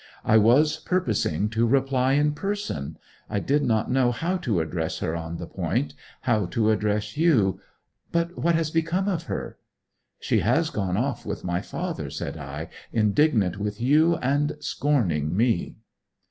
[0.25, 2.97] 'I was purposing to reply in person:
[3.29, 7.59] I did not know how to address her on the point how to address you.
[8.11, 9.59] But what has become of her?'
[10.19, 15.75] 'She has gone off with my father,' said I; 'indignant with you, and scorning me.'